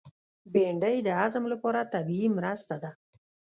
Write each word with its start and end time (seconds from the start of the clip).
بېنډۍ 0.53 0.97
د 1.03 1.09
هضم 1.19 1.43
لپاره 1.53 1.89
طبیعي 1.93 2.27
مرسته 2.37 2.75
ده 2.83 2.91